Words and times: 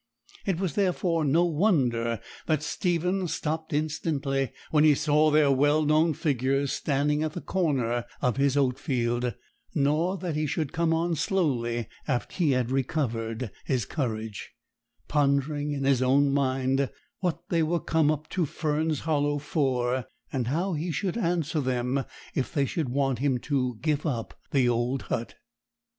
It 0.47 0.59
was 0.59 0.73
therefore 0.73 1.23
no 1.23 1.45
wonder 1.45 2.19
that 2.47 2.63
Stephen 2.63 3.27
stopped 3.27 3.71
instantly 3.71 4.51
when 4.71 4.83
he 4.83 4.95
saw 4.95 5.29
their 5.29 5.51
well 5.51 5.85
known 5.85 6.15
figures 6.15 6.73
standing 6.73 7.21
at 7.21 7.33
the 7.33 7.39
corner 7.41 8.05
of 8.19 8.37
his 8.37 8.57
oat 8.57 8.79
field; 8.79 9.35
nor 9.75 10.17
that 10.17 10.35
he 10.35 10.47
should 10.47 10.73
come 10.73 10.91
on 10.91 11.15
slowly 11.15 11.87
after 12.07 12.33
he 12.37 12.53
had 12.53 12.71
recovered 12.71 13.51
his 13.65 13.85
courage, 13.85 14.53
pondering 15.07 15.71
in 15.71 15.83
his 15.83 16.01
own 16.01 16.31
mind 16.33 16.89
what 17.19 17.49
they 17.49 17.61
were 17.61 17.79
come 17.79 18.09
up 18.09 18.27
to 18.31 18.47
Fern's 18.47 19.01
Hollow 19.01 19.37
for, 19.37 20.05
and 20.33 20.47
how 20.47 20.73
he 20.73 20.91
should 20.91 21.15
answer 21.15 21.59
them 21.61 22.03
if 22.33 22.51
they 22.51 22.65
should 22.65 22.89
want 22.89 23.19
him 23.19 23.37
to 23.41 23.77
give 23.83 24.07
up 24.07 24.33
the 24.49 24.67
old 24.67 25.03
hut. 25.03 25.35